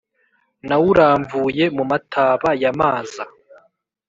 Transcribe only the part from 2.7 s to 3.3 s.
maza